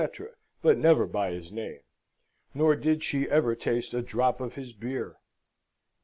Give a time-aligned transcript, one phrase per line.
[0.63, 1.77] but never by his name;
[2.55, 5.19] nor did she ever taste a drop of his beer.